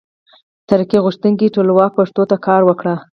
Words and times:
ترقي 0.69 0.97
غوښتونکي 1.05 1.53
ټولواک 1.55 1.91
پښتو 1.99 2.21
ته 2.29 2.35
کار 2.47 2.61
وکړ. 2.65 2.85